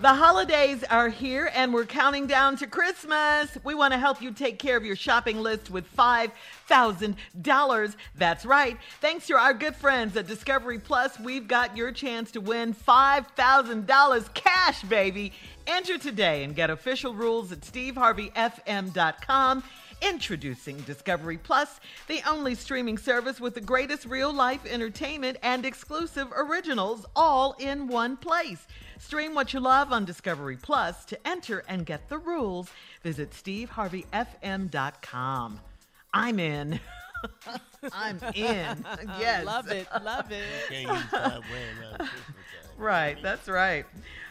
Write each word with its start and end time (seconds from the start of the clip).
The 0.00 0.14
holidays 0.14 0.82
are 0.84 1.10
here 1.10 1.50
and 1.54 1.74
we're 1.74 1.84
counting 1.84 2.26
down 2.26 2.56
to 2.56 2.66
Christmas. 2.66 3.58
We 3.62 3.74
want 3.74 3.92
to 3.92 3.98
help 3.98 4.22
you 4.22 4.32
take 4.32 4.58
care 4.58 4.78
of 4.78 4.84
your 4.86 4.96
shopping 4.96 5.42
list 5.42 5.70
with 5.70 5.84
$5,000. 5.94 7.96
That's 8.14 8.46
right. 8.46 8.78
Thanks 9.02 9.26
to 9.26 9.36
our 9.36 9.52
good 9.52 9.76
friends 9.76 10.16
at 10.16 10.26
Discovery 10.26 10.78
Plus, 10.78 11.20
we've 11.20 11.46
got 11.46 11.76
your 11.76 11.92
chance 11.92 12.30
to 12.30 12.40
win 12.40 12.72
$5,000 12.72 14.32
cash, 14.32 14.82
baby. 14.84 15.34
Enter 15.66 15.98
today 15.98 16.44
and 16.44 16.56
get 16.56 16.70
official 16.70 17.12
rules 17.12 17.52
at 17.52 17.60
steveharveyfm.com. 17.60 19.62
Introducing 20.02 20.78
Discovery 20.78 21.38
Plus, 21.38 21.78
the 22.08 22.20
only 22.28 22.54
streaming 22.54 22.96
service 22.98 23.40
with 23.40 23.54
the 23.54 23.60
greatest 23.60 24.06
real 24.06 24.32
life 24.32 24.64
entertainment 24.66 25.36
and 25.42 25.64
exclusive 25.66 26.28
originals 26.36 27.04
all 27.14 27.54
in 27.58 27.86
one 27.86 28.16
place. 28.16 28.66
Stream 28.98 29.34
what 29.34 29.52
you 29.52 29.60
love 29.60 29.92
on 29.92 30.04
Discovery 30.04 30.56
Plus. 30.56 31.04
To 31.06 31.18
enter 31.26 31.64
and 31.68 31.84
get 31.86 32.08
the 32.08 32.18
rules, 32.18 32.70
visit 33.02 33.30
steveharveyfm.com. 33.32 35.60
I'm 36.12 36.38
in. 36.38 36.80
I'm 37.92 38.18
in. 38.34 38.84
Yes. 39.18 39.44
Love 39.44 39.70
it. 39.70 39.86
Love 40.02 40.30
it. 40.32 40.44
Can't 40.68 40.88
use 40.88 41.02
five 41.10 41.42
grand 41.42 41.78
around 41.80 41.98
Christmas 41.98 42.24
time. 42.64 42.72
Right, 42.78 43.22
that's 43.22 43.48
right. 43.48 43.84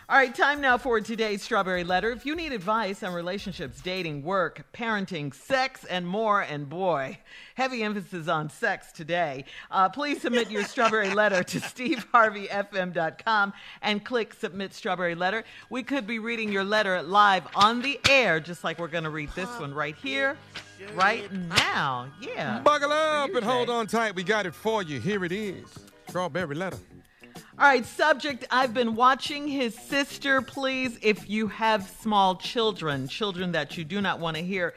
All 0.09 0.15
right, 0.15 0.33
time 0.33 0.59
now 0.59 0.79
for 0.79 0.99
today's 1.01 1.43
Strawberry 1.43 1.83
Letter. 1.83 2.09
If 2.09 2.25
you 2.25 2.35
need 2.35 2.51
advice 2.51 3.03
on 3.03 3.13
relationships, 3.13 3.79
dating, 3.79 4.23
work, 4.23 4.65
parenting, 4.73 5.31
sex, 5.31 5.85
and 5.85 6.07
more, 6.07 6.41
and 6.41 6.67
boy, 6.67 7.19
heavy 7.53 7.83
emphasis 7.83 8.27
on 8.27 8.49
sex 8.49 8.91
today, 8.91 9.45
uh, 9.69 9.87
please 9.87 10.19
submit 10.19 10.49
your 10.49 10.63
Strawberry 10.63 11.11
Letter 11.13 11.43
to 11.43 11.59
steveharveyfm.com 11.59 13.53
and 13.83 14.03
click 14.03 14.33
Submit 14.33 14.73
Strawberry 14.73 15.13
Letter. 15.13 15.43
We 15.69 15.83
could 15.83 16.07
be 16.07 16.17
reading 16.17 16.51
your 16.51 16.63
letter 16.63 17.03
live 17.03 17.43
on 17.53 17.83
the 17.83 17.99
air, 18.09 18.39
just 18.39 18.63
like 18.63 18.79
we're 18.79 18.87
going 18.87 19.03
to 19.03 19.11
read 19.11 19.29
this 19.35 19.59
one 19.59 19.75
right 19.75 19.95
here, 19.95 20.35
right 20.95 21.31
now. 21.31 22.07
Yeah. 22.19 22.61
Buckle 22.61 22.91
up 22.91 23.35
and 23.35 23.45
hold 23.45 23.69
on 23.69 23.85
tight. 23.85 24.15
We 24.15 24.23
got 24.23 24.47
it 24.47 24.55
for 24.55 24.81
you. 24.81 24.99
Here 24.99 25.23
it 25.23 25.31
is. 25.31 25.67
Strawberry 26.07 26.55
letter. 26.55 26.79
All 27.59 27.65
right, 27.65 27.85
subject 27.85 28.45
I've 28.51 28.73
been 28.73 28.95
watching 28.95 29.45
his 29.45 29.75
sister. 29.75 30.41
Please, 30.41 30.97
if 31.01 31.29
you 31.29 31.47
have 31.49 31.89
small 32.01 32.37
children, 32.37 33.05
children 33.09 33.51
that 33.51 33.77
you 33.77 33.83
do 33.83 33.99
not 33.99 34.21
want 34.21 34.37
to 34.37 34.43
hear, 34.43 34.75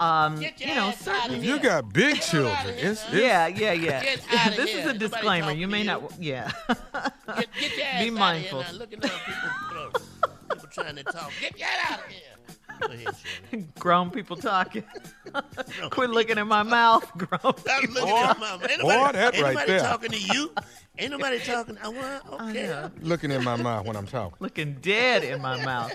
um, 0.00 0.42
you 0.42 0.50
know, 0.66 0.88
ass 0.88 1.06
outta 1.06 1.20
certain. 1.28 1.34
If 1.36 1.44
you 1.44 1.60
got 1.60 1.92
big 1.92 2.20
children, 2.20 2.74
it's, 2.76 3.04
it's 3.04 3.12
Yeah, 3.14 3.46
yeah, 3.46 3.72
yeah. 3.72 4.00
This 4.56 4.70
here. 4.70 4.80
is 4.80 4.86
a 4.86 4.94
Nobody 4.94 4.98
disclaimer. 4.98 5.52
You 5.52 5.68
may 5.68 5.80
you. 5.82 5.84
not. 5.84 6.12
Yeah. 6.20 6.50
Get, 6.66 7.48
get 7.60 7.76
your 7.76 7.86
ass 7.86 8.02
Be 8.02 8.08
out 8.08 8.14
mindful. 8.14 8.60
Of 8.60 8.66
here 8.66 8.72
now. 8.74 8.78
Looking 8.80 9.04
at 9.04 9.10
people, 9.10 10.00
people 10.50 10.68
trying 10.72 10.96
to 10.96 11.04
talk. 11.04 11.30
Get 11.40 11.56
your 11.56 11.68
ass 11.68 11.92
out 11.92 11.98
of 12.00 12.06
here. 12.06 12.20
Go 12.80 12.86
ahead, 12.88 13.14
Shirley. 13.52 13.66
Grown 13.78 14.10
people 14.10 14.36
talking. 14.36 14.82
Quit 15.90 16.10
looking 16.10 16.38
at 16.38 16.46
my 16.48 16.64
mouth. 16.64 17.08
Grown 17.16 17.54
I'm 17.70 17.80
people. 17.82 17.94
looking 17.94 18.16
at 18.16 18.38
my 18.40 18.50
mama. 18.50 18.66
Ain't 18.68 18.80
boy, 18.80 18.88
nobody, 18.88 19.18
that 19.18 19.32
right 19.40 19.54
nobody 19.54 19.66
there. 19.70 19.80
talking 19.80 20.10
to 20.10 20.18
you. 20.18 20.50
Ain't 20.96 21.10
nobody 21.10 21.40
talking. 21.40 21.76
I 21.82 21.88
want. 21.88 22.22
I 22.40 22.50
Okay. 22.50 22.66
know. 22.68 22.90
looking 23.02 23.30
in 23.32 23.42
my 23.42 23.56
mouth 23.56 23.84
when 23.86 23.96
I'm 23.96 24.06
talking. 24.06 24.36
looking 24.38 24.74
dead 24.74 25.24
in 25.24 25.42
my 25.42 25.62
mouth. 25.64 25.92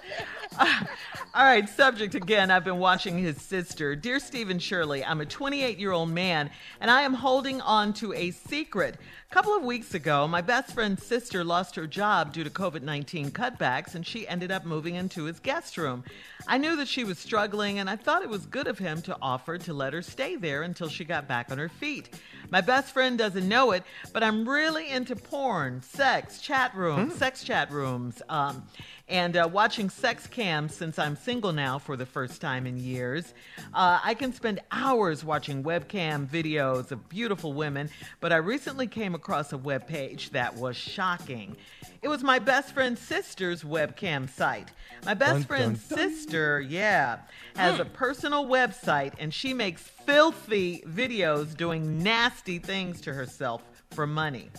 All 0.59 1.45
right, 1.45 1.69
subject 1.69 2.15
again. 2.15 2.51
I've 2.51 2.65
been 2.65 2.79
watching 2.79 3.17
his 3.17 3.41
sister. 3.41 3.95
Dear 3.95 4.19
Steve 4.19 4.49
and 4.49 4.61
Shirley, 4.61 5.05
I'm 5.05 5.21
a 5.21 5.25
28 5.25 5.77
year 5.77 5.91
old 5.93 6.09
man 6.09 6.49
and 6.81 6.91
I 6.91 7.03
am 7.03 7.13
holding 7.13 7.61
on 7.61 7.93
to 7.93 8.13
a 8.13 8.31
secret. 8.31 8.97
A 9.31 9.33
couple 9.33 9.55
of 9.55 9.63
weeks 9.63 9.93
ago, 9.93 10.27
my 10.27 10.41
best 10.41 10.73
friend's 10.73 11.05
sister 11.05 11.43
lost 11.43 11.75
her 11.75 11.85
job 11.87 12.33
due 12.33 12.43
to 12.43 12.49
COVID 12.49 12.81
19 12.81 13.29
cutbacks 13.31 13.95
and 13.95 14.05
she 14.05 14.27
ended 14.27 14.51
up 14.51 14.65
moving 14.65 14.95
into 14.95 15.25
his 15.25 15.39
guest 15.39 15.77
room. 15.77 16.03
I 16.47 16.57
knew 16.57 16.75
that 16.77 16.87
she 16.87 17.03
was 17.05 17.19
struggling 17.19 17.79
and 17.79 17.89
I 17.89 17.95
thought 17.95 18.23
it 18.23 18.29
was 18.29 18.45
good 18.47 18.67
of 18.67 18.79
him 18.79 19.01
to 19.03 19.15
offer 19.21 19.57
to 19.59 19.73
let 19.73 19.93
her 19.93 20.01
stay 20.01 20.35
there 20.35 20.63
until 20.63 20.89
she 20.89 21.05
got 21.05 21.27
back 21.27 21.51
on 21.51 21.57
her 21.59 21.69
feet. 21.69 22.09
My 22.51 22.61
best 22.61 22.93
friend 22.93 23.17
doesn't 23.17 23.47
know 23.47 23.71
it, 23.71 23.83
but 24.13 24.23
I'm 24.23 24.47
really 24.47 24.89
into 24.89 25.15
porn, 25.15 25.81
sex, 25.81 26.39
chat 26.41 26.75
rooms, 26.75 27.15
sex 27.15 27.43
chat 27.43 27.71
rooms, 27.71 28.21
um, 28.29 28.63
and 29.09 29.35
uh, 29.35 29.49
watching 29.51 29.89
sex 29.89 30.27
cams 30.27 30.73
since 30.75 30.99
I'm 30.99 31.15
single 31.15 31.51
now 31.51 31.79
for 31.79 31.97
the 31.97 32.05
first 32.05 32.39
time 32.39 32.67
in 32.67 32.77
years. 32.77 33.33
Uh, 33.73 33.99
I 34.03 34.13
can 34.13 34.31
spend 34.31 34.61
hours 34.71 35.25
watching 35.25 35.63
webcam 35.63 36.27
videos 36.27 36.91
of 36.91 37.09
beautiful 37.09 37.53
women, 37.53 37.89
but 38.19 38.31
I 38.31 38.37
recently 38.37 38.87
came 38.87 39.15
across 39.15 39.51
a 39.51 39.57
web 39.57 39.87
page 39.87 40.29
that 40.31 40.55
was 40.55 40.77
shocking. 40.77 41.57
It 42.01 42.07
was 42.07 42.23
my 42.23 42.39
best 42.39 42.73
friend's 42.73 43.01
sister's 43.01 43.63
webcam 43.63 44.29
site. 44.29 44.69
My 45.05 45.15
best 45.15 45.33
Dun, 45.33 45.43
friend's 45.43 45.87
dun, 45.87 45.97
dun. 45.97 46.09
sister, 46.11 46.61
yeah, 46.61 47.19
has 47.55 47.79
a 47.79 47.85
personal 47.85 48.45
website 48.45 49.13
and 49.17 49.33
she 49.33 49.53
makes 49.53 49.81
filthy 49.81 50.83
videos 50.87 51.55
doing 51.57 52.03
nasty 52.03 52.59
things 52.59 53.01
to 53.01 53.13
herself 53.13 53.63
for 53.91 54.05
money. 54.05 54.49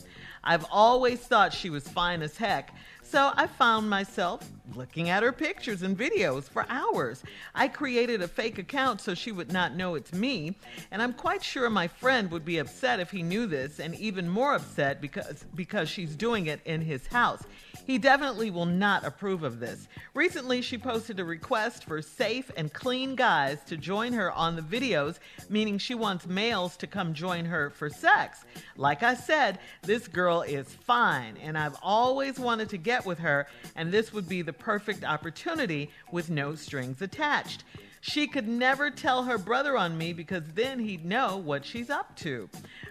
I've 0.43 0.65
always 0.71 1.21
thought 1.21 1.53
she 1.53 1.69
was 1.71 1.87
fine 1.87 2.23
as 2.23 2.37
heck, 2.37 2.75
so 3.11 3.33
I 3.35 3.49
found 3.49 3.91
myself 3.91 4.49
looking 4.77 5.11
at 5.11 5.25
her 5.25 5.33
pictures 5.33 5.83
and 5.83 5.99
videos 5.99 6.45
for 6.45 6.65
hours. 6.69 7.25
I 7.57 7.67
created 7.67 8.23
a 8.23 8.29
fake 8.29 8.59
account 8.59 9.01
so 9.01 9.15
she 9.15 9.33
would 9.33 9.53
not 9.53 9.75
know 9.75 9.97
it's 9.97 10.13
me, 10.13 10.57
and 10.93 11.03
I'm 11.03 11.13
quite 11.13 11.43
sure 11.43 11.69
my 11.69 11.89
friend 11.89 12.31
would 12.31 12.45
be 12.45 12.59
upset 12.59 13.01
if 13.01 13.11
he 13.11 13.25
knew 13.25 13.47
this 13.47 13.81
and 13.81 13.97
even 13.97 14.29
more 14.29 14.55
upset 14.55 15.01
because 15.01 15.45
because 15.55 15.89
she's 15.89 16.15
doing 16.15 16.47
it 16.47 16.61
in 16.65 16.81
his 16.81 17.07
house. 17.09 17.43
He 17.87 17.99
definitely 17.99 18.51
will 18.51 18.67
not 18.67 19.05
approve 19.05 19.43
of 19.43 19.59
this. 19.59 19.89
Recently, 20.15 20.63
she 20.63 20.79
posted 20.79 21.19
a 21.19 21.25
request 21.25 21.85
for 21.85 22.03
safe 22.03 22.51
and 22.57 22.73
clean 22.73 23.17
guys 23.17 23.59
to 23.67 23.77
join 23.77 24.13
her 24.13 24.31
on 24.31 24.55
the 24.55 24.63
videos, 24.63 25.19
meaning 25.49 25.79
she 25.79 25.95
wants 25.95 26.27
males 26.27 26.77
to 26.77 26.87
come 26.87 27.15
join 27.15 27.47
her 27.47 27.71
for 27.71 27.91
sex. 27.91 28.45
Like 28.77 29.03
I 29.03 29.15
said, 29.15 29.59
this 29.83 30.07
girl 30.07 30.43
is 30.43 30.69
fine, 30.73 31.37
and 31.39 31.59
I've 31.59 31.77
always 31.83 32.39
wanted 32.39 32.69
to 32.71 32.77
get 32.77 33.00
with 33.07 33.19
her, 33.19 33.47
and 33.77 33.91
this 33.93 34.13
would 34.13 34.29
be 34.29 34.43
the 34.43 34.53
perfect 34.53 35.05
opportunity 35.05 35.91
with 36.11 36.31
no 36.31 36.55
strings 36.55 37.03
attached. 37.03 37.65
She 38.01 38.27
could 38.27 38.49
never 38.49 38.91
tell 38.91 39.25
her 39.25 39.37
brother 39.37 39.77
on 39.77 39.99
me 39.99 40.13
because 40.13 40.45
then 40.55 40.79
he'd 40.79 41.05
know 41.05 41.37
what 41.37 41.67
she's 41.67 41.91
up 41.91 42.17
to. 42.17 42.49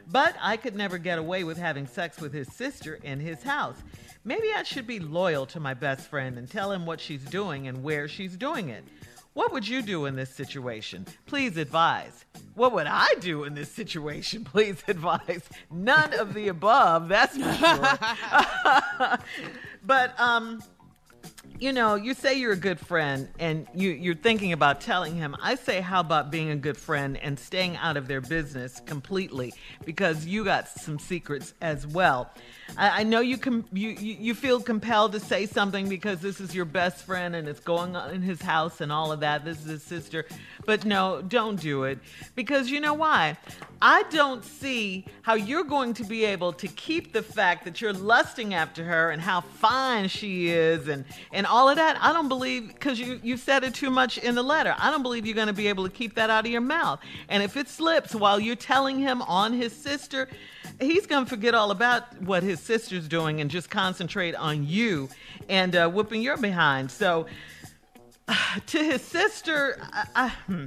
But 0.08 0.36
I 0.40 0.56
could 0.56 0.76
never 0.76 1.00
get 1.00 1.18
away 1.18 1.44
with 1.44 1.58
having 1.58 1.88
sex 1.88 2.22
with 2.22 2.32
his 2.32 2.48
sister 2.54 3.00
in 3.04 3.20
his 3.20 3.42
house. 3.42 3.78
Maybe 4.24 4.50
I 4.56 4.64
should 4.64 4.86
be 4.86 5.00
loyal 5.00 5.48
to 5.48 5.60
my 5.60 5.74
best 5.74 6.08
friend 6.08 6.38
and 6.38 6.50
tell 6.50 6.72
him 6.72 6.86
what 6.86 7.00
she's 7.00 7.24
doing 7.24 7.68
and 7.68 7.84
where 7.84 8.08
she's 8.08 8.38
doing 8.38 8.70
it. 8.70 8.84
What 9.34 9.52
would 9.54 9.68
you 9.68 9.82
do 9.82 10.06
in 10.06 10.16
this 10.16 10.32
situation? 10.32 11.06
Please 11.26 11.56
advise. 11.58 12.26
What 12.56 12.74
would 12.74 12.88
I 12.88 13.08
do 13.20 13.46
in 13.46 13.54
this 13.54 13.72
situation? 13.72 14.44
Please 14.46 14.84
advise. 14.88 15.44
None 15.72 16.14
of 16.20 16.34
the 16.34 16.50
above, 16.50 17.08
that's 17.08 17.38
for 17.38 17.54
sure. 17.54 19.18
but 19.84 20.20
um 20.20 20.62
you 21.60 21.74
know, 21.74 21.96
you 21.96 22.14
say 22.14 22.40
you're 22.40 22.54
a 22.54 22.58
good 22.58 22.80
friend 22.80 23.28
and 23.38 23.68
you, 23.76 23.90
you're 23.90 24.16
thinking 24.16 24.54
about 24.54 24.80
telling 24.80 25.16
him. 25.16 25.36
I 25.42 25.56
say, 25.56 25.82
how 25.82 26.00
about 26.00 26.32
being 26.32 26.52
a 26.52 26.56
good 26.56 26.78
friend 26.78 27.18
and 27.18 27.38
staying 27.38 27.76
out 27.76 27.98
of 27.98 28.08
their 28.08 28.22
business 28.22 28.82
completely 28.86 29.54
because 29.84 30.26
you 30.26 30.46
got 30.46 30.70
some 30.70 31.00
secrets 31.00 31.54
as 31.62 31.86
well. 31.86 32.32
I, 32.78 33.02
I 33.02 33.04
know 33.04 33.20
you, 33.20 33.38
com- 33.38 33.66
you, 33.74 33.90
you 33.90 34.18
you 34.20 34.36
feel 34.36 34.62
compelled 34.62 35.14
to 35.14 35.20
say 35.20 35.46
something 35.46 35.90
because 35.90 36.20
this 36.20 36.40
is 36.40 36.54
your 36.54 36.66
best 36.66 37.06
friend 37.06 37.36
and 37.36 37.48
it's 37.48 37.60
going 37.60 37.96
on 37.96 38.14
in 38.14 38.22
his 38.22 38.42
house 38.42 38.82
and 38.82 38.92
all 38.92 39.12
of 39.12 39.22
that. 39.22 39.44
This 39.44 39.60
is 39.60 39.66
his 39.66 39.84
sister. 39.84 40.26
But 40.66 40.86
no, 40.86 41.22
don't 41.22 41.60
do 41.60 41.84
it 41.84 42.00
because 42.36 42.70
you 42.70 42.80
know 42.80 42.94
why? 42.94 43.38
I 43.82 44.04
don't 44.12 44.44
see 44.44 45.06
how 45.22 45.36
you're 45.36 45.64
going 45.64 45.94
to 45.96 46.04
be 46.04 46.26
able 46.26 46.54
to 46.54 46.68
keep 46.68 47.14
the 47.14 47.24
fact 47.24 47.64
that 47.66 47.82
you're 47.82 47.94
lusting 47.94 48.54
after 48.54 48.84
her 48.84 49.12
and 49.12 49.22
how 49.22 49.42
fine 49.42 50.10
she 50.10 50.50
is 50.50 50.88
and, 50.88 51.06
and 51.32 51.48
all 51.48 51.70
of 51.70 51.78
that. 51.78 51.98
I 52.02 52.12
don't 52.12 52.28
believe, 52.28 52.68
because 52.68 53.00
you, 53.00 53.20
you 53.24 53.38
said 53.38 53.64
it 53.64 53.74
too 53.74 53.90
much 53.90 54.18
in 54.18 54.36
the 54.36 54.44
letter, 54.44 54.76
I 54.78 54.92
don't 54.92 55.02
believe 55.02 55.26
you're 55.26 55.36
going 55.36 55.48
to 55.48 55.54
be 55.54 55.68
able 55.68 55.86
to 55.86 55.90
keep 55.90 56.16
that 56.16 56.30
out 56.30 56.46
of 56.46 56.52
your 56.52 56.62
mouth. 56.62 57.00
And 57.30 57.42
if 57.42 57.56
it 57.56 57.70
slips 57.70 58.14
while 58.14 58.40
you're 58.40 58.56
telling 58.56 59.00
him 59.00 59.22
on 59.22 59.54
his 59.54 59.74
sister, 59.74 60.28
he's 60.80 61.06
going 61.06 61.26
to 61.26 61.30
forget 61.30 61.54
all 61.54 61.72
about 61.72 62.22
what 62.22 62.44
his 62.44 62.60
sister's 62.60 63.08
doing 63.08 63.42
and 63.42 63.50
just 63.50 63.70
concentrate 63.70 64.36
on 64.36 64.66
you 64.66 65.10
and 65.48 65.76
uh, 65.76 65.90
whooping 65.90 66.22
your 66.22 66.38
behind. 66.38 66.92
So, 66.92 67.28
to 68.68 68.84
his 68.84 69.02
sister, 69.02 69.80
I, 69.94 70.08
I, 70.16 70.30
hmm. 70.30 70.66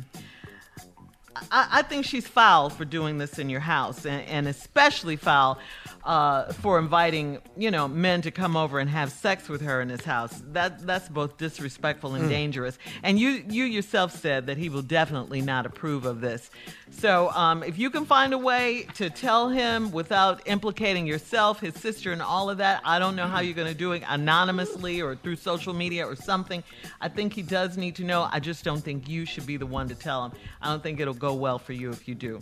I, 1.51 1.69
I 1.71 1.83
think 1.83 2.05
she's 2.05 2.27
foul 2.27 2.71
for 2.71 2.85
doing 2.85 3.19
this 3.19 3.39
in 3.39 3.49
your 3.49 3.61
house, 3.61 4.05
and, 4.05 4.27
and 4.29 4.49
especially 4.49 5.17
foul 5.17 5.59
uh, 6.05 6.53
for 6.55 6.79
inviting, 6.79 7.39
you 7.57 7.71
know, 7.71 7.89
men 7.89 8.23
to 8.23 8.31
come 8.31 8.57
over 8.57 8.79
and 8.79 8.91
have 8.91 9.13
sex 9.13 9.49
with 9.49 9.61
her 9.63 9.81
in 9.81 9.89
his 9.89 10.05
house. 10.05 10.43
That 10.53 10.85
that's 10.87 11.09
both 11.09 11.39
disrespectful 11.39 12.15
and 12.15 12.29
dangerous. 12.29 12.79
And 13.03 13.19
you 13.19 13.45
you 13.49 13.65
yourself 13.65 14.15
said 14.15 14.47
that 14.47 14.59
he 14.59 14.69
will 14.69 14.83
definitely 14.83 15.41
not 15.41 15.67
approve 15.67 16.05
of 16.05 16.21
this. 16.21 16.51
So 16.91 17.31
um, 17.31 17.63
if 17.63 17.79
you 17.79 17.89
can 17.89 18.05
find 18.05 18.35
a 18.35 18.39
way 18.39 18.87
to 18.95 19.09
tell 19.09 19.49
him 19.49 19.93
without 19.93 20.43
implicating 20.47 21.07
yourself, 21.07 21.61
his 21.61 21.75
sister, 21.75 22.13
and 22.13 22.21
all 22.21 22.51
of 22.51 22.59
that, 22.59 22.83
I 22.85 22.99
don't 22.99 23.17
know 23.17 23.27
how 23.27 23.41
you're 23.41 23.55
going 23.55 23.73
to 23.73 23.79
do 23.79 23.93
it 23.93 24.03
anonymously 24.07 25.01
or 25.01 25.17
through 25.17 25.37
social 25.37 25.73
media 25.73 26.07
or 26.07 26.17
something. 26.17 26.63
I 27.01 27.09
think 27.09 27.33
he 27.33 27.43
does 27.43 27.77
need 27.77 27.97
to 27.97 28.05
know. 28.05 28.29
I 28.31 28.41
just 28.41 28.65
don't 28.65 28.83
think 28.83 29.09
you 29.09 29.25
should 29.25 29.47
be 29.47 29.57
the 29.57 29.67
one 29.67 29.89
to 29.89 29.95
tell 29.95 30.27
him. 30.27 30.33
I 30.61 30.69
don't 30.69 30.83
think 30.83 31.01
it'll 31.01 31.15
go 31.23 31.33
well 31.33 31.57
for 31.57 31.73
you 31.73 31.91
if 31.91 32.09
you 32.09 32.17
do. 32.17 32.41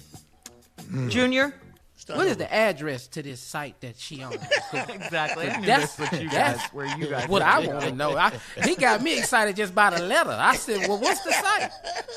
Hmm. 0.88 1.11
Junior. 1.11 1.55
Start 2.00 2.17
What 2.17 2.26
is 2.29 2.32
over. 2.32 2.44
the 2.44 2.55
address 2.55 3.06
to 3.08 3.23
this 3.23 3.41
site 3.41 3.79
that 3.82 3.99
she 3.99 4.23
owns? 4.23 4.37
Exactly. 4.73 5.47
That's- 5.47 5.97
that's 5.97 5.99
what 5.99 6.12
you 6.23 6.29
guys, 6.31 6.56
that's 6.56 6.73
where 6.73 6.87
you 6.99 7.06
guys. 7.08 7.29
what 7.29 7.43
I 7.43 7.58
want 7.67 7.81
to 7.82 7.93
know. 7.93 8.17
I, 8.17 8.32
he 8.64 8.75
got 8.75 9.02
me 9.02 9.19
excited 9.19 9.55
just 9.56 9.75
by 9.75 9.91
the 9.91 10.02
letter. 10.02 10.31
I 10.31 10.56
said, 10.56 10.88
"Well, 10.88 10.99
what's 10.99 11.20
the 11.23 11.32
site? 11.32 11.70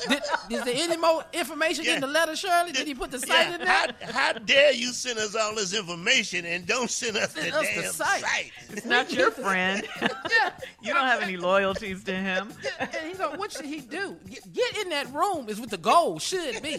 Did, 0.08 0.22
is 0.50 0.64
there 0.64 0.74
any 0.76 0.96
more 0.96 1.24
information 1.32 1.84
in 1.86 2.00
the 2.00 2.06
letter, 2.06 2.34
Shirley? 2.36 2.72
Did 2.72 2.86
he 2.86 2.94
put 2.94 3.10
the 3.10 3.18
site 3.18 3.28
Yeah, 3.48 3.54
in 3.56 3.60
there?" 3.60 3.68
how, 4.02 4.12
how 4.12 4.32
dare 4.34 4.72
you 4.72 4.88
send 4.92 5.18
us 5.18 5.34
all 5.36 5.54
this 5.54 5.74
information 5.74 6.46
and 6.46 6.64
don't 6.66 6.90
send 6.90 7.16
us 7.16 7.32
Send 7.32 7.52
the 7.52 7.56
us 7.58 7.66
the 7.74 7.82
damn 7.82 7.92
site. 7.92 8.20
site? 8.22 8.52
It's 8.70 8.86
not 8.86 9.12
your 9.12 9.30
friend. 9.32 9.86
yeah. 10.00 10.50
You 10.82 10.92
don't 10.92 11.06
have 11.06 11.22
any 11.22 11.38
loyalties 11.38 12.04
to 12.04 12.14
him. 12.14 12.52
And 12.78 12.90
he's 13.08 13.18
like, 13.18 13.38
what 13.38 13.50
should 13.52 13.64
he 13.64 13.80
do? 13.80 14.16
Get, 14.28 14.52
get 14.52 14.76
in 14.82 14.90
that 14.90 15.10
room 15.14 15.48
is 15.48 15.58
what 15.58 15.70
the 15.70 15.78
goal 15.78 16.18
should 16.18 16.62
be. 16.62 16.76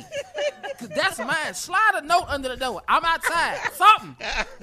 Cause 0.80 0.90
that's 0.90 1.18
mine. 1.18 1.56
Slide 1.56 1.92
a 1.96 2.06
note 2.06 2.26
under 2.28 2.50
the 2.50 2.56
door. 2.56 2.84
I'm 2.96 3.04
outside. 3.04 3.58
Something. 3.74 4.16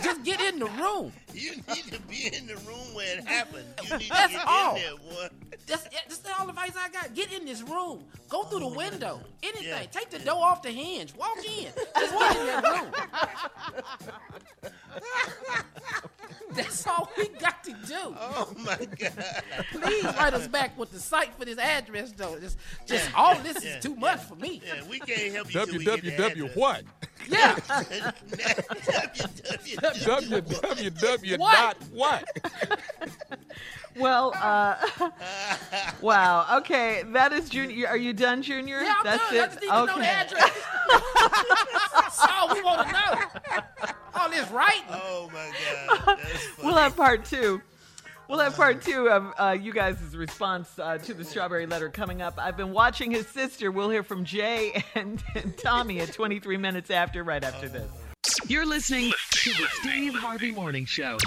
Just 0.02 0.24
get 0.24 0.40
in 0.40 0.58
the 0.58 0.64
room. 0.64 1.12
You 1.34 1.50
need 1.50 1.84
to 1.92 2.00
be 2.08 2.34
in 2.34 2.46
the 2.46 2.54
room 2.66 2.94
where 2.94 3.18
it 3.18 3.24
happened. 3.26 3.66
You 3.84 3.98
need 3.98 4.04
to 4.04 4.08
That's 4.08 4.32
get 4.32 4.42
all. 4.46 4.74
in 4.74 4.80
there, 4.80 4.96
boy. 4.96 5.28
That's, 5.66 5.82
that's 5.82 6.22
all 6.38 6.46
the 6.46 6.52
advice 6.52 6.72
I 6.78 6.88
got. 6.88 7.14
Get 7.14 7.30
in 7.30 7.44
this 7.44 7.60
room. 7.60 8.04
Go 8.30 8.44
through 8.44 8.60
the 8.60 8.68
window. 8.68 9.20
Anything. 9.42 9.68
Yeah. 9.68 9.82
Take 9.84 10.08
the 10.08 10.18
door 10.18 10.42
off 10.42 10.62
the 10.62 10.70
hinge. 10.70 11.14
Walk 11.14 11.36
in. 11.44 11.66
Just 11.74 11.94
get 11.94 12.36
in 12.38 12.46
that 12.46 12.64
room. 12.64 12.90
That's 16.54 16.86
all 16.86 17.10
we 17.16 17.28
got 17.28 17.62
to 17.64 17.72
do. 17.72 17.94
Oh 18.18 18.52
my 18.58 18.76
God. 18.98 19.12
Please 19.72 20.04
write 20.04 20.34
us 20.34 20.46
back 20.48 20.78
with 20.78 20.90
the 20.92 20.98
site 21.00 21.34
for 21.38 21.44
this 21.44 21.58
address, 21.58 22.12
though. 22.12 22.38
Just, 22.38 22.58
just 22.86 23.14
all 23.16 23.36
this 23.38 23.56
is 23.58 23.64
Yeah, 23.64 23.80
too 23.80 23.94
much 23.96 24.20
for 24.20 24.36
me. 24.36 24.60
Yeah, 24.66 24.82
we 24.88 24.98
can't 25.00 25.32
help 25.34 25.52
you. 25.54 25.64
till 25.66 25.78
we 25.78 25.84
get 25.84 26.02
the 26.02 26.10
WWW 26.12 26.56
what? 26.56 26.82
Yeah. 27.28 27.54
WWW. 29.32 30.42
WWW 30.42 31.38
What? 31.38 31.52
dot 31.54 31.76
what? 31.92 32.24
Well, 33.94 34.32
uh, 34.36 34.76
wow. 36.00 36.46
Okay, 36.60 37.02
that 37.08 37.32
is 37.34 37.50
Junior. 37.50 37.88
Are 37.88 37.96
you 37.96 38.14
done, 38.14 38.42
Junior? 38.42 38.80
Yeah, 38.80 38.94
I'm 38.98 39.04
That's 39.04 39.22
done. 39.30 39.34
I 39.34 39.36
it. 39.36 39.46
just 39.48 39.60
need 39.60 39.66
to 39.68 39.74
know 39.74 39.86
the 39.86 39.92
okay. 39.92 40.06
address. 40.06 40.62
That's 41.94 42.26
all 42.26 42.54
we 42.54 42.62
want 42.62 42.88
to 42.88 42.92
know. 42.94 43.91
All 44.32 44.40
this 44.40 44.50
writing. 44.50 44.82
Oh 44.90 45.30
my 45.32 45.50
God. 46.06 46.18
We'll 46.62 46.76
have 46.76 46.96
part 46.96 47.24
two. 47.24 47.60
We'll 48.28 48.38
have 48.38 48.54
part 48.56 48.82
two 48.82 49.10
of 49.10 49.32
uh, 49.38 49.56
you 49.60 49.72
guys' 49.72 50.16
response 50.16 50.78
uh, 50.78 50.96
to 50.98 51.12
the 51.12 51.24
strawberry 51.24 51.66
letter 51.66 51.90
coming 51.90 52.22
up. 52.22 52.34
I've 52.38 52.56
been 52.56 52.72
watching 52.72 53.10
his 53.10 53.26
sister. 53.26 53.70
We'll 53.70 53.90
hear 53.90 54.02
from 54.02 54.24
Jay 54.24 54.82
and, 54.94 55.22
and 55.34 55.56
Tommy 55.58 56.00
at 56.00 56.12
23 56.12 56.56
minutes 56.56 56.90
after, 56.90 57.24
right 57.24 57.42
after 57.42 57.68
this. 57.68 57.90
You're 58.46 58.66
listening 58.66 59.12
to 59.32 59.50
the 59.50 59.66
Steve 59.80 60.14
Harvey 60.14 60.52
Morning 60.52 60.86
Show. 60.86 61.18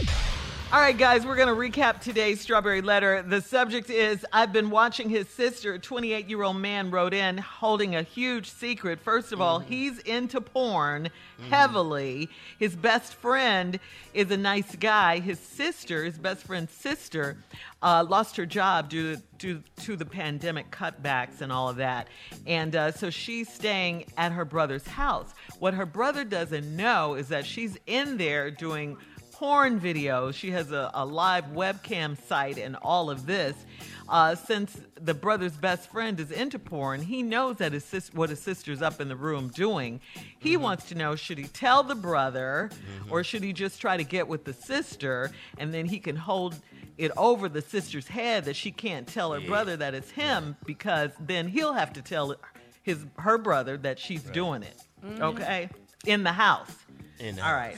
All 0.75 0.81
right, 0.81 0.97
guys, 0.97 1.25
we're 1.25 1.37
going 1.37 1.47
to 1.47 1.53
recap 1.79 2.01
today's 2.01 2.41
strawberry 2.41 2.81
letter. 2.81 3.21
The 3.21 3.41
subject 3.41 3.89
is 3.89 4.25
I've 4.33 4.51
been 4.51 4.69
watching 4.69 5.09
his 5.09 5.29
sister, 5.29 5.75
a 5.75 5.79
28 5.79 6.27
year 6.27 6.43
old 6.43 6.57
man, 6.57 6.91
wrote 6.91 7.13
in 7.13 7.37
holding 7.37 7.95
a 7.95 8.03
huge 8.03 8.51
secret. 8.51 8.99
First 8.99 9.31
of 9.31 9.39
all, 9.39 9.59
he's 9.59 9.99
into 9.99 10.41
porn 10.41 11.11
heavily. 11.49 12.27
His 12.59 12.75
best 12.75 13.13
friend 13.13 13.79
is 14.13 14.29
a 14.31 14.35
nice 14.35 14.75
guy. 14.75 15.19
His 15.19 15.39
sister, 15.39 16.03
his 16.03 16.17
best 16.17 16.43
friend's 16.43 16.73
sister, 16.73 17.37
uh, 17.81 18.05
lost 18.05 18.35
her 18.35 18.45
job 18.45 18.89
due 18.89 19.15
to, 19.15 19.21
due 19.37 19.63
to 19.83 19.95
the 19.95 20.05
pandemic 20.05 20.71
cutbacks 20.71 21.39
and 21.39 21.53
all 21.53 21.69
of 21.69 21.77
that. 21.77 22.09
And 22.45 22.75
uh, 22.75 22.91
so 22.91 23.09
she's 23.09 23.47
staying 23.47 24.07
at 24.17 24.33
her 24.33 24.43
brother's 24.43 24.87
house. 24.87 25.33
What 25.59 25.73
her 25.73 25.85
brother 25.85 26.25
doesn't 26.25 26.75
know 26.75 27.15
is 27.15 27.29
that 27.29 27.45
she's 27.45 27.77
in 27.87 28.17
there 28.17 28.51
doing 28.51 28.97
porn 29.45 29.79
videos. 29.79 30.33
She 30.33 30.49
has 30.51 30.71
a, 30.71 30.89
a 30.95 31.05
live 31.05 31.45
webcam 31.53 32.17
site 32.27 32.57
and 32.57 32.75
all 32.81 33.11
of 33.11 33.27
this. 33.27 33.53
Uh, 34.09 34.33
since 34.33 34.75
the 34.99 35.13
brother's 35.13 35.55
best 35.55 35.91
friend 35.91 36.19
is 36.19 36.31
into 36.31 36.57
porn, 36.57 36.99
he 36.99 37.21
knows 37.21 37.57
that 37.57 37.71
his 37.71 37.85
sis- 37.85 38.11
what 38.11 38.31
his 38.31 38.39
sister's 38.39 38.81
up 38.81 38.99
in 38.99 39.07
the 39.07 39.15
room 39.15 39.49
doing. 39.49 40.01
He 40.39 40.53
mm-hmm. 40.53 40.63
wants 40.63 40.85
to 40.85 40.95
know 40.95 41.15
should 41.15 41.37
he 41.37 41.43
tell 41.43 41.83
the 41.83 41.93
brother 41.93 42.71
mm-hmm. 42.71 43.11
or 43.11 43.23
should 43.23 43.43
he 43.43 43.53
just 43.53 43.79
try 43.79 43.97
to 43.97 44.03
get 44.03 44.27
with 44.27 44.45
the 44.45 44.53
sister 44.53 45.29
and 45.59 45.71
then 45.71 45.85
he 45.85 45.99
can 45.99 46.15
hold 46.15 46.55
it 46.97 47.11
over 47.15 47.47
the 47.47 47.61
sister's 47.61 48.07
head 48.07 48.45
that 48.45 48.55
she 48.55 48.71
can't 48.71 49.05
tell 49.07 49.31
her 49.31 49.41
brother 49.41 49.77
that 49.77 49.93
it's 49.93 50.09
him 50.09 50.55
because 50.65 51.11
then 51.19 51.47
he'll 51.47 51.73
have 51.73 51.93
to 51.93 52.01
tell 52.01 52.35
his 52.81 53.05
her 53.19 53.37
brother 53.37 53.77
that 53.77 53.99
she's 53.99 54.23
doing 54.23 54.63
it. 54.63 54.81
Mm-hmm. 55.05 55.21
Okay? 55.21 55.69
In 56.07 56.23
the 56.23 56.31
house. 56.31 56.71
In 57.19 57.35
the 57.35 57.43
All 57.43 57.49
house. 57.49 57.75
right. 57.75 57.77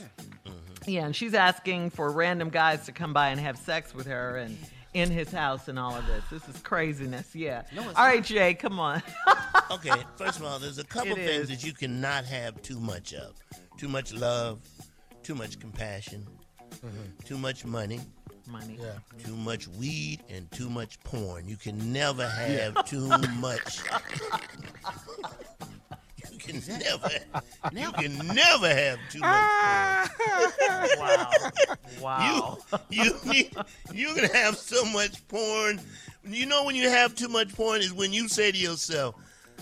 Yeah, 0.88 1.06
and 1.06 1.16
she's 1.16 1.34
asking 1.34 1.90
for 1.92 2.10
random 2.12 2.50
guys 2.50 2.86
to 2.86 2.92
come 2.92 3.14
by 3.14 3.30
and 3.30 3.40
have 3.40 3.58
sex 3.58 3.94
with 3.94 4.08
her 4.08 4.38
and 4.38 4.58
in 4.94 5.12
his 5.12 5.30
house 5.32 5.68
and 5.68 5.78
all 5.78 5.94
of 5.94 6.08
this. 6.08 6.24
This 6.32 6.48
is 6.56 6.62
craziness. 6.62 7.36
Yeah. 7.36 7.64
No, 7.76 7.88
it's 7.90 8.00
all 8.00 8.06
right, 8.06 8.24
Jay, 8.24 8.54
come 8.54 8.80
on. 8.80 9.04
Okay, 9.70 9.92
first 10.16 10.40
of 10.40 10.46
all, 10.46 10.60
there's 10.60 10.78
a 10.78 10.84
couple 10.86 11.12
It 11.12 11.16
things 11.18 11.42
is. 11.42 11.50
that 11.50 11.64
you 11.66 11.74
cannot 11.74 12.24
have 12.24 12.62
too 12.62 12.80
much 12.80 13.14
of. 13.14 13.36
Too 13.78 13.90
much 13.90 14.14
love, 14.14 14.62
too 15.24 15.36
much 15.36 15.60
compassion, 15.60 16.26
mm-hmm. 16.76 17.26
too 17.26 17.38
much 17.38 17.66
money, 17.66 18.00
Money. 18.50 18.80
Yeah. 18.82 18.94
too 19.22 19.36
much 19.36 19.68
weed, 19.68 20.24
and 20.30 20.50
too 20.52 20.70
much 20.70 21.02
porn. 21.04 21.50
You 21.50 21.58
can 21.58 21.92
never 21.92 22.26
have 22.26 22.86
too 22.86 23.10
much. 23.40 23.82
You 26.48 26.62
can 26.62 26.80
never, 26.80 27.10
you 27.74 27.92
can 27.92 28.28
never 28.36 28.68
have 28.68 29.00
too 29.10 29.20
much 29.20 29.30
ah. 29.30 30.10
porn. 30.98 32.02
Wow. 32.02 32.58
Wow. 32.72 32.80
You, 32.90 33.04
you 33.04 33.32
need, 33.32 33.56
you 33.94 34.14
can 34.14 34.30
have 34.32 34.58
so 34.58 34.86
much 34.86 35.28
porn. 35.28 35.80
You 36.26 36.46
know 36.46 36.66
when 36.66 36.76
you 36.76 36.90
have 36.90 37.16
too 37.16 37.28
much 37.28 37.54
porn 37.56 37.82
is 37.82 37.94
when 37.94 38.14
you 38.14 38.28
say 38.28 38.52
to 38.52 38.58
yourself, 38.58 39.16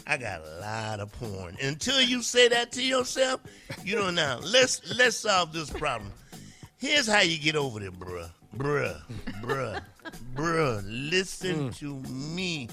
I 0.08 0.18
got 0.18 0.42
a 0.42 0.60
lot 0.60 1.00
of 1.00 1.12
porn. 1.14 1.58
Until 1.62 2.02
you 2.02 2.22
say 2.22 2.48
that 2.50 2.72
to 2.74 2.84
yourself, 2.84 3.42
you 3.84 3.96
don't 3.96 4.16
know. 4.16 4.40
Let's 4.44 4.82
let's 4.96 5.18
solve 5.18 5.54
this 5.54 5.70
problem. 5.70 6.12
Here's 6.78 7.08
how 7.08 7.22
you 7.22 7.40
get 7.40 7.56
over 7.56 7.84
it, 7.84 7.98
bruh. 7.98 8.30
Bruh, 8.58 9.02
bruh, 9.42 9.82
bruh. 10.34 10.84
Listen 10.86 11.70
mm. 11.70 11.78
to 11.78 11.96
me. 12.12 12.70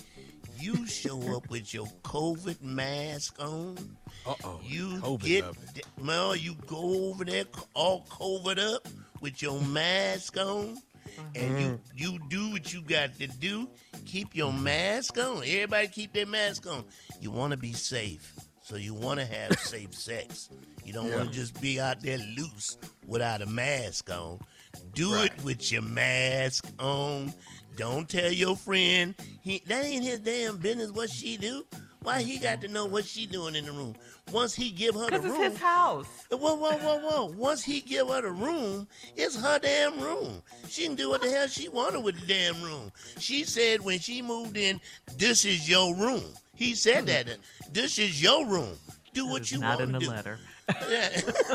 You 0.58 0.86
show 0.86 1.36
up 1.36 1.50
with 1.50 1.74
your 1.74 1.86
COVID 2.04 2.62
mask 2.62 3.42
on. 3.42 3.96
Uh-oh. 4.26 4.60
You 4.64 4.86
COVID 5.00 5.22
get 5.74 5.84
well, 6.04 6.36
you 6.36 6.54
go 6.66 7.10
over 7.10 7.24
there 7.24 7.44
all 7.74 8.06
covered 8.08 8.58
up 8.58 8.86
with 9.20 9.42
your 9.42 9.60
mask 9.60 10.36
on, 10.36 10.78
and 11.34 11.60
you 11.60 11.66
mm-hmm. 11.66 11.76
you 11.96 12.18
do 12.28 12.50
what 12.50 12.72
you 12.72 12.82
got 12.82 13.18
to 13.18 13.26
do. 13.26 13.68
Keep 14.06 14.36
your 14.36 14.52
mask 14.52 15.18
on. 15.18 15.38
Everybody 15.38 15.88
keep 15.88 16.12
their 16.12 16.26
mask 16.26 16.66
on. 16.66 16.84
You 17.20 17.30
want 17.30 17.52
to 17.52 17.56
be 17.56 17.72
safe, 17.72 18.34
so 18.62 18.76
you 18.76 18.94
want 18.94 19.20
to 19.20 19.26
have 19.26 19.52
safe 19.58 19.94
sex. 19.94 20.50
You 20.84 20.92
don't 20.92 21.12
want 21.12 21.28
to 21.28 21.34
just 21.34 21.60
be 21.60 21.80
out 21.80 22.00
there 22.00 22.18
loose 22.36 22.78
without 23.06 23.42
a 23.42 23.46
mask 23.46 24.10
on. 24.10 24.40
Do 24.94 25.14
it 25.22 25.32
with 25.44 25.70
your 25.72 25.82
mask 25.82 26.66
on. 26.78 27.32
Don't 27.76 28.08
tell 28.08 28.30
your 28.30 28.54
friend 28.56 29.14
he 29.40 29.62
that 29.66 29.84
ain't 29.84 30.04
his 30.04 30.20
damn 30.20 30.58
business 30.58 30.92
what 30.92 31.10
she 31.10 31.36
do. 31.36 31.64
Why 32.02 32.22
he 32.22 32.38
got 32.38 32.60
to 32.62 32.68
know 32.68 32.86
what 32.86 33.04
she 33.04 33.26
doing 33.26 33.54
in 33.54 33.64
the 33.64 33.72
room? 33.72 33.94
Once 34.32 34.54
he 34.54 34.70
give 34.70 34.94
her 34.94 35.06
the 35.06 35.18
Because 35.18 35.24
it's 35.24 35.34
room, 35.38 35.50
his 35.52 35.58
house. 35.60 36.06
Whoa, 36.30 36.54
whoa, 36.54 36.76
whoa, 36.78 36.98
whoa. 36.98 37.26
Once 37.36 37.62
he 37.62 37.80
give 37.80 38.08
her 38.08 38.22
the 38.22 38.30
room, 38.30 38.88
it's 39.16 39.36
her 39.40 39.58
damn 39.58 40.00
room. 40.00 40.42
She 40.68 40.84
can 40.86 40.94
do 40.94 41.10
what 41.10 41.22
the 41.22 41.30
hell 41.30 41.46
she 41.46 41.68
wanted 41.68 42.00
with 42.02 42.18
the 42.20 42.26
damn 42.26 42.60
room. 42.62 42.90
She 43.18 43.44
said 43.44 43.80
when 43.80 43.98
she 43.98 44.22
moved 44.22 44.56
in, 44.56 44.80
this 45.16 45.44
is 45.44 45.68
your 45.68 45.94
room. 45.94 46.24
He 46.54 46.74
said 46.74 47.06
that. 47.06 47.28
Uh, 47.28 47.34
this 47.72 47.98
is 47.98 48.22
your 48.22 48.46
room. 48.46 48.76
Do 49.14 49.26
what 49.28 49.50
you 49.52 49.58
not 49.58 49.78
want 49.78 49.82
in 49.82 49.86
to 49.88 49.92
the 49.94 49.98
do. 50.06 50.10
letter. 50.10 50.38
Yeah. 50.88 51.20
Go 51.20 51.28
over 51.28 51.54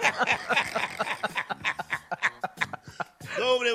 there 0.00 1.57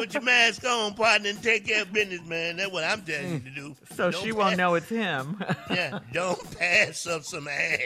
with 0.03 0.13
your 0.13 0.23
mask 0.23 0.65
on, 0.65 0.93
partner, 0.95 1.29
and 1.29 1.41
take 1.41 1.65
care 1.65 1.83
of 1.83 1.93
business, 1.93 2.21
man. 2.27 2.57
That's 2.57 2.71
what 2.71 2.83
I'm 2.83 3.01
telling 3.03 3.33
you 3.35 3.39
to 3.39 3.49
do. 3.51 3.75
So 3.95 4.11
Don't 4.11 4.21
she 4.23 4.31
won't 4.33 4.57
know 4.57 4.75
it's 4.75 4.89
him. 4.89 5.41
Yeah, 5.69 5.99
don't 6.11 6.59
pass 6.59 7.07
up 7.07 7.23
some 7.23 7.47
ass. 7.47 7.79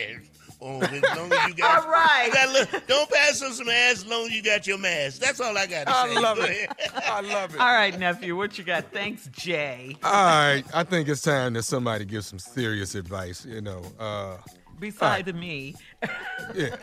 Oh, 0.60 0.82
as 0.82 0.92
long 1.16 1.32
as 1.32 1.48
you 1.48 1.54
got, 1.54 1.84
All 1.86 1.92
right. 1.92 2.24
you 2.28 2.34
got 2.34 2.50
look, 2.74 2.88
don't 2.88 3.10
pass 3.12 3.42
up 3.44 3.52
some 3.54 3.70
ass 3.70 3.98
as 3.98 4.08
long 4.08 4.26
as 4.26 4.32
you 4.36 4.42
got 4.42 4.66
your 4.66 4.80
mask. 4.80 5.22
That's 5.22 5.40
all 5.40 5.56
I 5.56 5.68
got 5.68 5.86
to 5.86 5.94
say. 5.94 6.16
I 6.16 6.20
love 6.20 6.38
Go 6.38 6.44
it. 6.46 6.70
I 6.96 7.22
love 7.22 7.54
it. 7.54 7.62
All 7.62 7.72
right, 7.72 7.98
nephew, 7.98 8.36
what 8.36 8.58
you 8.58 8.64
got? 8.64 8.92
Thanks, 8.92 9.30
Jay. 9.32 9.96
All 10.04 10.12
right, 10.12 10.64
I 10.74 10.84
think 10.84 11.08
it's 11.08 11.22
time 11.22 11.54
that 11.54 11.64
somebody 11.64 12.06
gives 12.06 12.26
some 12.26 12.40
serious 12.40 12.96
advice. 12.96 13.46
You 13.46 13.62
know, 13.62 13.84
uh, 14.00 14.38
Beside 14.80 15.34
me. 15.36 15.76
yeah. 16.56 16.76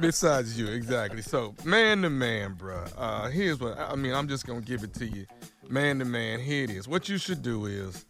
Besides 0.00 0.58
you, 0.58 0.66
exactly. 0.68 1.22
So, 1.22 1.54
man 1.64 2.02
to 2.02 2.10
man, 2.10 2.54
bruh. 2.54 2.90
Uh, 2.96 3.28
here's 3.28 3.60
what 3.60 3.78
I 3.78 3.94
mean. 3.96 4.14
I'm 4.14 4.28
just 4.28 4.46
gonna 4.46 4.60
give 4.60 4.82
it 4.82 4.94
to 4.94 5.06
you, 5.06 5.26
man 5.68 5.98
to 5.98 6.04
man. 6.04 6.40
Here 6.40 6.64
it 6.64 6.70
is. 6.70 6.88
What 6.88 7.08
you 7.08 7.18
should 7.18 7.42
do 7.42 7.66
is 7.66 8.04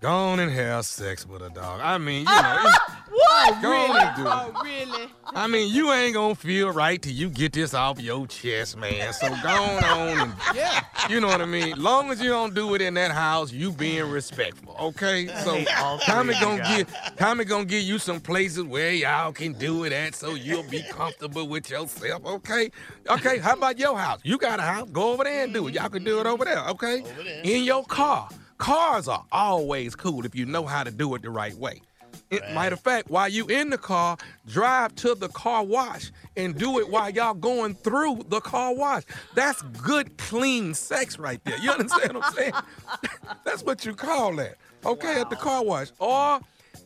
go 0.00 0.08
on 0.10 0.40
and 0.40 0.50
have 0.50 0.86
sex 0.86 1.26
with 1.26 1.42
a 1.42 1.50
dog. 1.50 1.80
I 1.82 1.98
mean, 1.98 2.20
you 2.26 2.42
know, 2.42 2.70
What? 3.10 3.62
go 3.62 3.72
do 4.16 4.22
it. 4.22 4.28
Oh, 4.56 4.60
really? 4.64 5.08
I 5.34 5.46
mean, 5.46 5.72
you 5.74 5.92
ain't 5.92 6.14
gonna 6.14 6.34
feel 6.34 6.70
right 6.70 7.00
till 7.00 7.12
you 7.12 7.28
get 7.28 7.52
this 7.52 7.74
off 7.74 8.00
your 8.00 8.26
chest, 8.26 8.76
man. 8.76 9.12
So 9.12 9.28
go 9.42 9.48
on 9.48 10.18
and 10.20 10.32
Yeah. 10.54 10.84
you 11.08 11.20
know 11.20 11.26
what 11.28 11.40
I 11.40 11.44
mean. 11.46 11.76
Long 11.82 12.10
as 12.10 12.20
you 12.20 12.30
don't 12.30 12.54
do 12.54 12.74
it 12.74 12.80
in 12.82 12.94
that 12.94 13.10
house, 13.10 13.52
you 13.52 13.72
being 13.72 14.08
respectful, 14.10 14.74
okay? 14.80 15.26
So 15.44 15.54
hate 15.54 15.80
all 15.80 15.98
Tommy 15.98 16.34
gonna 16.40 16.58
guys. 16.62 16.76
give 16.78 16.94
Tommy 17.16 17.44
gonna 17.44 17.64
give 17.64 17.82
you 17.82 17.98
some 17.98 18.20
places 18.20 18.62
where 18.64 18.92
y'all 18.92 19.32
can 19.32 19.52
do 19.54 19.84
it 19.84 19.92
at, 19.92 20.14
so 20.14 20.34
you'll 20.34 20.62
be 20.64 20.82
comfortable 20.90 21.46
with 21.48 21.70
yourself, 21.70 22.24
okay? 22.24 22.70
Okay. 23.08 23.38
How 23.38 23.54
about 23.54 23.78
your 23.78 23.98
house? 23.98 24.20
You 24.22 24.38
got 24.38 24.58
a 24.60 24.62
house? 24.62 24.88
Go 24.90 25.12
over 25.12 25.24
there 25.24 25.44
and 25.44 25.52
do 25.52 25.66
it. 25.68 25.74
Y'all 25.74 25.88
can 25.88 26.04
do 26.04 26.20
it 26.20 26.26
over 26.26 26.44
there, 26.44 26.64
okay? 26.68 27.00
Over 27.02 27.22
there. 27.24 27.40
In 27.44 27.64
your 27.64 27.84
car. 27.84 28.28
Cars 28.58 29.06
are 29.06 29.22
always 29.32 29.94
cool 29.94 30.24
if 30.24 30.34
you 30.34 30.46
know 30.46 30.64
how 30.64 30.82
to 30.82 30.90
do 30.90 31.14
it 31.14 31.20
the 31.22 31.28
right 31.30 31.54
way. 31.56 31.82
It, 32.30 32.42
Matter 32.52 32.74
of 32.74 32.80
fact, 32.80 33.08
while 33.08 33.28
you 33.28 33.46
in 33.46 33.70
the 33.70 33.78
car, 33.78 34.16
drive 34.48 34.94
to 34.96 35.14
the 35.14 35.28
car 35.28 35.64
wash 35.64 36.10
and 36.36 36.58
do 36.58 36.80
it 36.80 36.90
while 36.90 37.08
y'all 37.10 37.34
going 37.34 37.74
through 37.74 38.24
the 38.28 38.40
car 38.40 38.74
wash. 38.74 39.04
That's 39.34 39.62
good, 39.62 40.16
clean 40.18 40.74
sex 40.74 41.18
right 41.18 41.42
there. 41.44 41.56
You 41.58 41.70
understand 41.70 42.14
what 42.14 42.24
I'm 42.24 42.34
saying? 42.34 42.52
That's 43.44 43.62
what 43.62 43.84
you 43.84 43.94
call 43.94 44.34
that. 44.36 44.56
Okay, 44.84 45.20
at 45.20 45.30
the 45.30 45.36
car 45.36 45.64
wash. 45.64 45.88
Or 46.00 46.40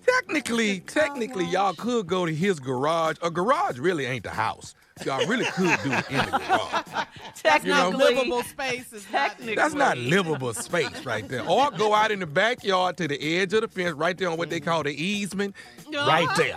technically, 0.06 0.80
technically, 0.80 1.46
y'all 1.46 1.74
could 1.74 2.06
go 2.06 2.26
to 2.26 2.34
his 2.34 2.60
garage. 2.60 3.16
A 3.22 3.30
garage 3.30 3.78
really 3.78 4.04
ain't 4.04 4.24
the 4.24 4.30
house. 4.30 4.74
Y'all 5.04 5.26
really 5.26 5.44
could 5.46 5.78
do 5.82 5.92
it 5.92 6.10
in 6.10 6.16
the 6.18 6.38
garage. 6.46 7.06
Technically, 7.34 7.70
Not 7.70 7.94
livable 7.94 8.42
space 8.42 8.92
is 8.92 9.04
Technically- 9.04 9.54
That's 9.54 9.74
not 9.74 9.96
livable 9.98 10.52
space 10.54 11.04
right 11.04 11.26
there. 11.28 11.46
Or 11.48 11.70
go 11.70 11.94
out 11.94 12.10
in 12.10 12.20
the 12.20 12.26
backyard 12.26 12.96
to 12.98 13.08
the 13.08 13.38
edge 13.38 13.52
of 13.54 13.62
the 13.62 13.68
fence, 13.68 13.94
right 13.96 14.16
there 14.16 14.28
on 14.30 14.36
what 14.36 14.50
they 14.50 14.60
call 14.60 14.82
the 14.82 14.92
easement, 14.92 15.54
right 15.92 16.28
there. 16.36 16.56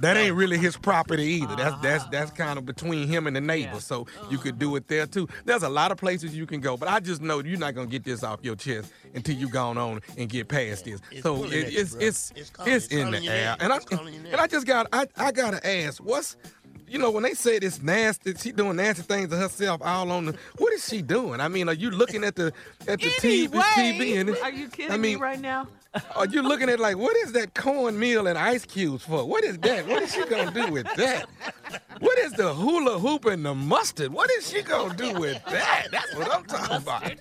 That 0.00 0.16
ain't 0.16 0.34
really 0.36 0.58
his 0.58 0.76
property 0.76 1.24
either. 1.24 1.56
That's 1.56 1.80
that's 1.82 2.04
that's 2.06 2.30
kind 2.30 2.56
of 2.58 2.64
between 2.66 3.08
him 3.08 3.26
and 3.26 3.34
the 3.34 3.40
neighbor. 3.40 3.70
Yeah. 3.74 3.78
So 3.80 4.06
you 4.30 4.38
could 4.38 4.58
do 4.58 4.76
it 4.76 4.86
there 4.86 5.06
too. 5.06 5.28
There's 5.44 5.62
a 5.64 5.68
lot 5.68 5.90
of 5.90 5.98
places 5.98 6.36
you 6.36 6.46
can 6.46 6.60
go, 6.60 6.76
but 6.76 6.88
I 6.88 7.00
just 7.00 7.20
know 7.20 7.40
you're 7.42 7.58
not 7.58 7.74
gonna 7.74 7.88
get 7.88 8.04
this 8.04 8.22
off 8.22 8.38
your 8.42 8.54
chest 8.54 8.92
until 9.14 9.34
you 9.34 9.48
gone 9.48 9.76
on 9.76 10.00
and 10.16 10.28
get 10.28 10.46
past 10.48 10.84
this. 10.84 11.00
It's 11.10 11.22
so 11.22 11.42
it, 11.44 11.52
at 11.66 11.72
you, 11.72 11.80
it's 11.80 11.92
bro. 11.94 12.00
it's 12.02 12.30
It's 12.30 12.40
it's, 12.40 12.50
calling- 12.50 12.72
it's 12.74 12.86
in 12.88 13.04
calling 13.06 13.22
the 13.24 13.28
air, 13.28 13.50
name. 13.52 13.56
and 13.60 13.72
I 13.72 13.76
It's 13.76 13.84
calling 13.86 14.14
your 14.14 14.26
and. 14.26 14.36
I 14.40 14.46
just 14.46 14.66
got 14.66 14.86
I 14.92 15.06
I 15.16 15.32
gotta 15.32 15.66
ask 15.66 15.98
what's. 15.98 16.36
You 16.90 16.98
know, 16.98 17.10
when 17.10 17.22
they 17.22 17.34
say 17.34 17.58
this 17.58 17.82
nasty, 17.82 18.34
she 18.34 18.52
doing 18.52 18.76
nasty 18.76 19.02
things 19.02 19.28
to 19.30 19.36
herself 19.36 19.80
all 19.84 20.10
on 20.10 20.26
the. 20.26 20.36
What 20.58 20.72
is 20.72 20.86
she 20.88 21.02
doing? 21.02 21.40
I 21.40 21.48
mean, 21.48 21.68
are 21.68 21.74
you 21.74 21.90
looking 21.90 22.24
at 22.24 22.34
the 22.36 22.52
at 22.86 23.00
the 23.00 23.08
TV, 23.08 23.54
Anyway. 23.54 23.62
TV 24.14 24.20
and 24.20 24.30
Are 24.38 24.50
you 24.50 24.68
kidding 24.68 24.92
I 24.92 24.96
me 24.96 25.10
mean, 25.14 25.18
right 25.20 25.40
now? 25.40 25.66
are 26.14 26.26
you 26.26 26.42
looking 26.42 26.68
at 26.68 26.78
like 26.78 26.96
what 26.98 27.16
is 27.16 27.32
that 27.32 27.54
cornmeal 27.54 28.26
and 28.26 28.38
ice 28.38 28.64
cubes 28.64 29.04
for? 29.04 29.24
What 29.24 29.44
is 29.44 29.58
that? 29.58 29.86
What 29.86 30.02
is 30.02 30.14
she 30.14 30.24
gonna 30.26 30.50
do 30.50 30.70
with 30.70 30.86
that? 30.96 31.28
What 32.00 32.18
is 32.18 32.32
the 32.34 32.54
hula 32.54 32.98
hoop 32.98 33.24
and 33.24 33.44
the 33.44 33.54
mustard? 33.54 34.12
What 34.12 34.30
is 34.32 34.48
she 34.48 34.62
gonna 34.62 34.94
do 34.94 35.12
with 35.18 35.42
that? 35.46 35.88
That's 35.90 36.14
what 36.14 36.32
I'm 36.34 36.44
talking 36.44 36.76
about. 36.76 37.12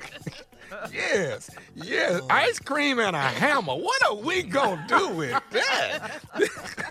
Yes, 0.94 1.50
yes, 1.76 2.22
ice 2.30 2.60
cream 2.60 3.00
and 3.00 3.16
a 3.16 3.20
hammer. 3.22 3.74
What 3.74 4.04
are 4.06 4.16
we 4.16 4.44
gonna 4.44 4.86
do 4.88 5.10
with 5.10 5.42
that? 5.52 6.20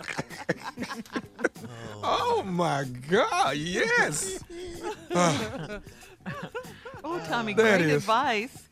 oh 2.47 2.51
my 2.51 2.85
God! 3.09 3.57
Yes. 3.57 4.43
Ah. 5.15 5.81
Oh, 7.05 7.21
Tommy, 7.29 7.55
That 7.55 7.79
great 7.81 7.91
advice. 7.93 8.69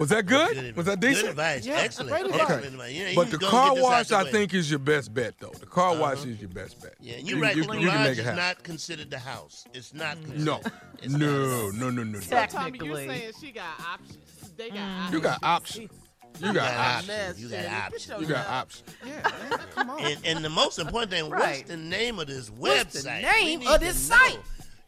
Was 0.00 0.08
that 0.10 0.26
good? 0.26 0.54
Good 0.54 0.76
Was 0.76 0.86
that 0.86 1.00
decent? 1.00 1.22
Good 1.22 1.30
advice. 1.30 1.66
Yeah, 1.66 1.74
Excellent. 1.80 2.10
great 2.10 2.24
Excellent 2.26 2.64
advice. 2.64 2.66
advice. 2.72 2.92
Yeah, 2.94 3.12
But 3.14 3.26
you 3.26 3.32
the 3.32 3.38
gonna 3.38 3.50
car 3.50 3.68
get 3.68 3.74
this 3.76 3.84
out 3.84 3.90
wash, 3.90 4.08
the 4.08 4.16
I 4.16 4.24
think, 4.30 4.54
is 4.54 4.70
your 4.70 4.78
best 4.78 5.12
bet, 5.12 5.34
though. 5.38 5.50
The 5.50 5.66
car 5.66 5.90
uh-huh. 5.92 6.00
wash 6.00 6.24
is 6.24 6.40
your 6.40 6.48
best 6.50 6.80
bet. 6.80 6.94
Yeah, 7.00 7.16
you're 7.18 7.36
You- 7.36 7.42
right. 7.42 7.56
you- 7.56 7.64
the 7.64 7.72
you 7.74 7.78
can 7.80 7.82
garage 7.88 7.98
make 8.00 8.12
it 8.12 8.18
is 8.18 8.24
happen. 8.24 8.36
not 8.36 8.62
considered 8.62 9.10
the 9.10 9.18
house. 9.18 9.64
It's 9.74 9.92
not 9.92 10.16
mm. 10.16 10.22
considered. 10.22 10.44
No, 10.44 10.60
It's 11.02 11.12
no, 11.12 11.18
not. 11.18 11.74
no, 11.74 11.90
no, 11.90 11.90
no, 11.90 12.04
no. 12.04 12.20
So, 12.20 12.46
Tommy, 12.46 12.78
Technically. 12.78 12.86
you're 13.04 13.14
saying 13.14 13.32
she 13.40 13.50
got 13.52 13.80
options. 13.80 14.18
They 14.56 14.70
got 14.70 14.78
options. 14.78 15.12
You 15.12 15.20
got 15.20 15.38
options. 15.42 15.90
You 16.40 16.48
You 16.48 16.52
got 16.54 16.72
got 16.74 16.96
options. 16.98 17.10
options. 17.10 17.40
You 17.42 17.48
got 17.48 17.66
options. 17.86 18.20
You 18.20 18.26
got 18.26 18.46
options. 18.48 18.96
Yeah, 19.04 19.48
man, 19.50 19.58
come 19.74 19.90
on. 19.90 20.00
And, 20.04 20.18
and 20.24 20.44
the 20.44 20.48
most 20.50 20.78
important 20.78 21.10
thing, 21.10 21.28
what's 21.30 21.62
the 21.62 21.76
name 21.76 22.18
of 22.18 22.26
this 22.28 22.50
What's 22.50 23.02
the 23.02 23.08
website? 23.08 23.22
name 23.22 23.60
We 23.60 23.66
of 23.66 23.80
this 23.80 24.08
to 24.08 24.10
know. 24.14 24.16
site? 24.18 24.38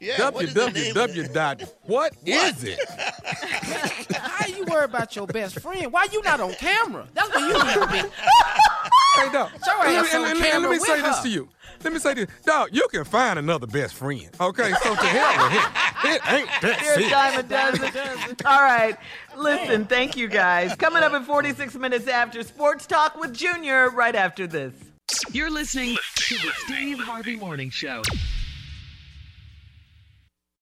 Yeah, 0.00 0.30
what 0.30 0.45
is 0.45 0.54
the 0.54 0.71
name 0.71 0.97
of 0.97 1.11
www 1.11 1.25
it? 1.26 1.35
dot 1.35 1.62
what 1.83 2.14
is 2.25 2.64
it? 2.64 2.78
How 4.16 4.47
you 4.47 4.64
worry 4.64 4.85
about 4.85 5.14
your 5.14 5.26
best 5.26 5.61
friend? 5.61 5.92
Why 5.92 6.07
you 6.11 6.23
not 6.23 6.40
on 6.40 6.54
camera? 6.54 7.07
That's 7.12 7.28
what 7.28 7.40
you 7.40 7.52
need 7.52 7.75
to 7.75 7.87
be. 7.92 8.09
Hey, 9.16 9.33
dog. 9.33 9.50
Your 9.66 9.78
Let 9.78 9.88
me, 9.88 9.97
ass 9.97 10.14
and- 10.14 10.25
on 10.25 10.30
and- 10.30 10.38
and 10.38 10.45
camera 10.47 10.61
let 10.61 10.62
me 10.62 10.69
with 10.78 10.83
say 10.83 11.02
this 11.02 11.16
her. 11.19 11.23
to 11.25 11.28
you. 11.28 11.49
Let 11.85 11.92
me 11.92 11.99
say 11.99 12.14
this, 12.14 12.28
dog. 12.47 12.71
You 12.73 12.87
can 12.90 13.04
find 13.04 13.38
another 13.38 13.66
best 13.66 13.95
friend. 13.95 14.28
Okay, 14.40 14.73
so 14.83 14.95
to 14.95 15.00
hell 15.07 15.45
with 15.45 15.52
him. 15.52 15.73
It 16.04 16.21
ain't 16.33 16.49
that 16.62 16.80
Your 16.83 16.95
serious. 16.95 17.12
time 17.12 17.38
a 17.38 17.42
dozen. 17.42 18.37
All 18.47 18.62
right. 18.62 18.97
Listen, 19.37 19.85
thank 19.85 20.16
you 20.16 20.28
guys. 20.28 20.75
Coming 20.76 21.02
up 21.02 21.12
in 21.12 21.25
46 21.25 21.75
minutes 21.76 22.09
after 22.09 22.42
Sports 22.42 22.87
Talk 22.87 23.19
with 23.19 23.33
Junior, 23.35 23.90
right 23.90 24.14
after 24.14 24.47
this. 24.47 24.73
You're 25.33 25.50
listening 25.50 25.97
to 26.14 26.35
the 26.37 26.50
Steve 26.64 26.99
Harvey 27.00 27.37
Morning 27.37 27.71
Show. 27.71 28.02